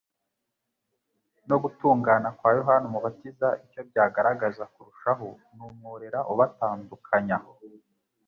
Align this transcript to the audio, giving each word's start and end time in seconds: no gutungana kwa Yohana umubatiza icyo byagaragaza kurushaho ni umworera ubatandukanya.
no 1.49 1.55
gutungana 1.63 2.27
kwa 2.37 2.49
Yohana 2.57 2.85
umubatiza 2.89 3.47
icyo 3.65 3.81
byagaragaza 3.89 4.63
kurushaho 4.73 5.27
ni 5.53 5.61
umworera 5.67 6.19
ubatandukanya. 6.31 7.37